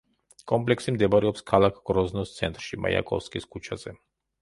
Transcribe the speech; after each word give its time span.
კომპლექსი 0.51 0.93
მდებარეობს 0.95 1.45
ქალაქ 1.53 1.79
გროზნოს 1.91 2.35
ცენტრში, 2.41 2.83
მაიაკოვსკის 2.89 3.51
ქუჩაზე. 3.55 3.99